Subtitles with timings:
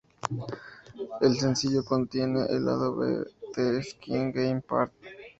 [1.21, 4.91] El sencillo contiene el lado B "The Skin Game part.